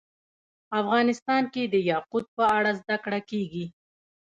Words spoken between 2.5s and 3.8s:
اړه زده کړه کېږي.